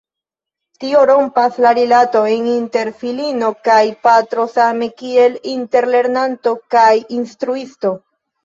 [0.83, 3.77] Tio rompas la rilatojn inter filino kaj
[4.07, 7.95] patro same kiel inter lernanto kaj instruisto.